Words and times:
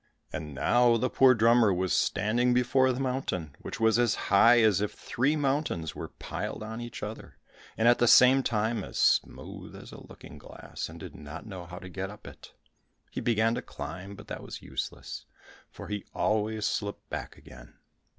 And 0.33 0.55
now 0.55 0.97
the 0.97 1.11
poor 1.11 1.35
drummer 1.35 1.71
was 1.71 1.93
standing 1.93 2.55
before 2.55 2.91
the 2.91 2.99
mountain, 2.99 3.55
which 3.59 3.79
was 3.79 3.99
as 3.99 4.15
high 4.33 4.59
as 4.61 4.81
if 4.81 4.93
three 4.93 5.35
mountains 5.35 5.93
were 5.93 6.07
piled 6.07 6.63
on 6.63 6.81
each 6.81 7.03
other, 7.03 7.37
and 7.77 7.87
at 7.87 7.99
the 7.99 8.07
same 8.07 8.41
time 8.41 8.83
as 8.83 8.97
smooth 8.97 9.75
as 9.75 9.91
a 9.91 10.01
looking 10.03 10.39
glass, 10.39 10.89
and 10.89 10.99
did 10.99 11.13
not 11.13 11.45
know 11.45 11.67
how 11.67 11.77
to 11.77 11.87
get 11.87 12.09
up 12.09 12.25
it. 12.25 12.51
He 13.11 13.21
began 13.21 13.53
to 13.53 13.61
climb, 13.61 14.15
but 14.15 14.27
that 14.27 14.41
was 14.41 14.63
useless, 14.63 15.27
for 15.69 15.87
he 15.87 16.03
always 16.15 16.65
slipped 16.65 17.07
back 17.11 17.37
again. 17.37 17.75